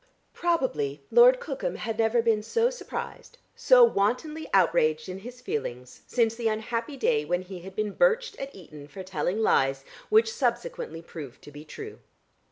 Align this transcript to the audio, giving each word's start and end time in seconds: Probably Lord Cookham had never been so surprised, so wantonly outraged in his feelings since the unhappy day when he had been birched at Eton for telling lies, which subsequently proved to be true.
Probably 0.33 1.03
Lord 1.11 1.39
Cookham 1.39 1.75
had 1.75 1.99
never 1.99 2.23
been 2.23 2.41
so 2.41 2.71
surprised, 2.71 3.37
so 3.55 3.83
wantonly 3.83 4.49
outraged 4.51 5.07
in 5.07 5.19
his 5.19 5.41
feelings 5.41 6.01
since 6.07 6.33
the 6.33 6.47
unhappy 6.47 6.97
day 6.97 7.23
when 7.23 7.43
he 7.43 7.59
had 7.59 7.75
been 7.75 7.91
birched 7.93 8.35
at 8.41 8.55
Eton 8.55 8.87
for 8.87 9.03
telling 9.03 9.43
lies, 9.43 9.85
which 10.09 10.33
subsequently 10.33 11.03
proved 11.03 11.43
to 11.43 11.51
be 11.51 11.63
true. 11.63 11.99